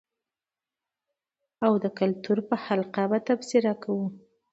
[1.65, 4.05] او کلتور په حقله تبصره کوو.